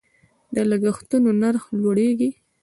[0.53, 2.29] د لګښتونو نرخ لوړیږي.